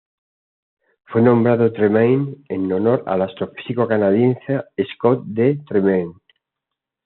[1.03, 4.63] Fue nombrado Tremaine en honor al astrofísico canadiense
[4.95, 5.59] Scott D.
[5.67, 6.13] Tremaine.